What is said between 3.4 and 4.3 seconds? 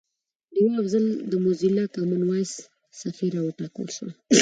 وټاکل شوه